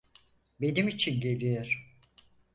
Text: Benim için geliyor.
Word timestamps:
Benim 0.61 0.87
için 0.87 1.21
geliyor. 1.21 1.95